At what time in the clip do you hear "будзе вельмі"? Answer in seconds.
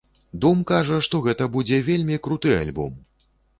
1.57-2.19